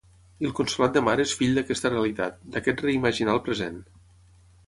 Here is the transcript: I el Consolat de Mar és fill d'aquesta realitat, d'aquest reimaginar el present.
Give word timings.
I 0.43 0.47
el 0.49 0.53
Consolat 0.59 0.95
de 0.95 1.03
Mar 1.07 1.13
és 1.23 1.33
fill 1.41 1.59
d'aquesta 1.59 1.91
realitat, 1.93 2.41
d'aquest 2.55 2.83
reimaginar 2.87 3.37
el 3.39 3.45
present. 3.51 3.77